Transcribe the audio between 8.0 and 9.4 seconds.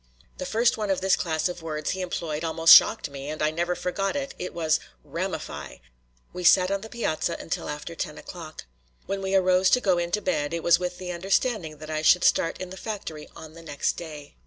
o'clock. When we